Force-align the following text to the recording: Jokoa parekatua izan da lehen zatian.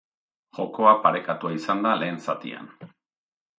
Jokoa 0.57 0.93
parekatua 1.03 1.53
izan 1.59 1.85
da 1.89 1.93
lehen 2.01 2.19
zatian. 2.29 2.75